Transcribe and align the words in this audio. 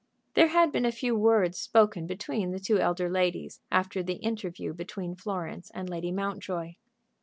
There 0.33 0.47
had 0.47 0.71
been 0.71 0.83
a 0.83 0.91
few 0.91 1.15
words 1.15 1.59
spoken 1.59 2.07
between 2.07 2.49
the 2.49 2.59
two 2.59 2.79
elder 2.79 3.07
ladies 3.07 3.61
after 3.71 4.01
the 4.01 4.15
interview 4.15 4.73
between 4.73 5.13
Florence 5.15 5.69
and 5.75 5.87
Lady 5.87 6.11
Mountjoy. 6.11 6.73